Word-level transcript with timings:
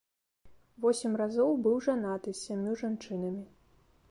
Восем 0.85 1.13
разоў 1.23 1.53
быў 1.67 1.77
жанаты 1.89 2.29
з 2.35 2.39
сямю 2.45 2.73
жанчынамі. 2.85 3.45